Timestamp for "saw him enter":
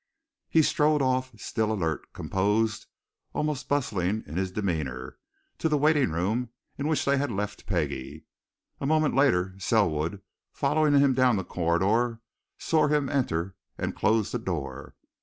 12.57-13.55